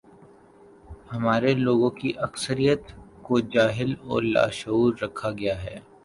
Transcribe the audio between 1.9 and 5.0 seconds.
کی اکثریت کو جاہل اور لاشعور